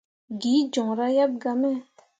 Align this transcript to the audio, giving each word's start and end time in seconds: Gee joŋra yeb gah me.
Gee 0.39 0.63
joŋra 0.73 1.07
yeb 1.15 1.31
gah 1.41 1.57
me. 1.61 1.71